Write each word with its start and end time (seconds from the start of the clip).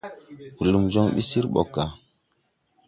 Blum 0.57 0.85
jɔŋ 0.93 1.07
ɓi 1.15 1.21
sír 1.29 1.45
ɓɔg 1.53 1.67
gà. 1.73 1.85